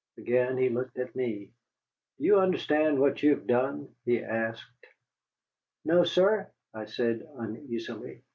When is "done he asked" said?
3.45-4.87